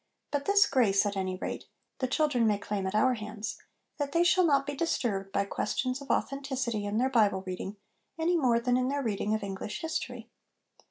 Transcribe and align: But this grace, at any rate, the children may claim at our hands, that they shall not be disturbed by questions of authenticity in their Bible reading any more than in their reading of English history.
But 0.31 0.45
this 0.45 0.65
grace, 0.65 1.05
at 1.05 1.15
any 1.15 1.35
rate, 1.35 1.65
the 1.99 2.07
children 2.07 2.47
may 2.47 2.57
claim 2.57 2.87
at 2.87 2.95
our 2.95 3.13
hands, 3.13 3.59
that 3.99 4.13
they 4.13 4.23
shall 4.23 4.43
not 4.43 4.65
be 4.65 4.73
disturbed 4.73 5.31
by 5.31 5.45
questions 5.45 6.01
of 6.01 6.09
authenticity 6.09 6.85
in 6.85 6.97
their 6.97 7.07
Bible 7.07 7.43
reading 7.45 7.77
any 8.17 8.35
more 8.35 8.59
than 8.59 8.77
in 8.77 8.87
their 8.89 9.03
reading 9.03 9.35
of 9.35 9.43
English 9.43 9.81
history. 9.81 10.31